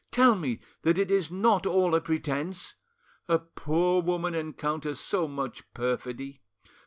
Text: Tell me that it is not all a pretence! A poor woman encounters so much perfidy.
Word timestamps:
Tell 0.09 0.33
me 0.33 0.59
that 0.81 0.97
it 0.97 1.11
is 1.11 1.29
not 1.29 1.67
all 1.67 1.93
a 1.93 2.01
pretence! 2.01 2.73
A 3.27 3.37
poor 3.37 4.01
woman 4.01 4.33
encounters 4.33 4.99
so 4.99 5.27
much 5.27 5.71
perfidy. 5.75 6.41